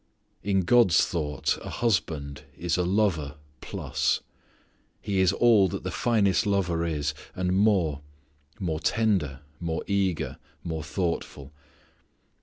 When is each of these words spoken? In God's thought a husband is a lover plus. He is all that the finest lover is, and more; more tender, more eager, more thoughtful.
In 0.41 0.61
God's 0.61 1.05
thought 1.05 1.59
a 1.63 1.69
husband 1.69 2.41
is 2.57 2.75
a 2.75 2.81
lover 2.83 3.35
plus. 3.61 4.21
He 4.99 5.19
is 5.19 5.31
all 5.31 5.67
that 5.67 5.83
the 5.83 5.91
finest 5.91 6.47
lover 6.47 6.83
is, 6.83 7.13
and 7.35 7.55
more; 7.55 8.01
more 8.59 8.79
tender, 8.79 9.41
more 9.59 9.83
eager, 9.85 10.39
more 10.63 10.81
thoughtful. 10.83 11.53